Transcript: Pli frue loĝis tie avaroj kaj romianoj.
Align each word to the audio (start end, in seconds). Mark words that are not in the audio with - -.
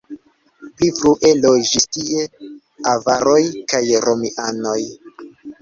Pli 0.77 0.87
frue 0.99 1.29
loĝis 1.41 1.85
tie 1.97 2.23
avaroj 2.95 3.39
kaj 3.75 3.85
romianoj. 4.09 4.79